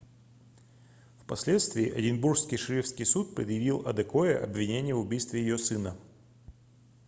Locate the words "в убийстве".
4.95-5.41